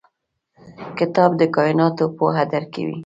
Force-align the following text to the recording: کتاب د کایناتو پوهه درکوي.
کتاب 0.97 1.31
د 1.39 1.41
کایناتو 1.55 2.05
پوهه 2.17 2.43
درکوي. 2.53 2.97